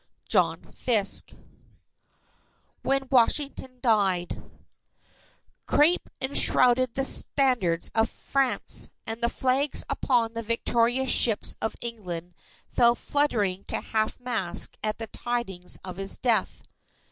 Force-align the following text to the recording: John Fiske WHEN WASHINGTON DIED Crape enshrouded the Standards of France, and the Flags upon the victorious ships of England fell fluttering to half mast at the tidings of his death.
John 0.27 0.71
Fiske 0.73 1.35
WHEN 2.81 3.07
WASHINGTON 3.11 3.81
DIED 3.83 4.41
Crape 5.67 6.09
enshrouded 6.19 6.95
the 6.95 7.05
Standards 7.05 7.91
of 7.93 8.09
France, 8.09 8.89
and 9.05 9.21
the 9.21 9.29
Flags 9.29 9.83
upon 9.89 10.33
the 10.33 10.41
victorious 10.41 11.11
ships 11.11 11.55
of 11.61 11.75
England 11.81 12.33
fell 12.67 12.95
fluttering 12.95 13.63
to 13.65 13.79
half 13.79 14.19
mast 14.19 14.75
at 14.83 14.97
the 14.97 15.05
tidings 15.05 15.79
of 15.83 15.97
his 15.97 16.17
death. 16.17 16.63